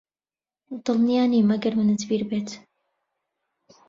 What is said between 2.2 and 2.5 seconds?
بێت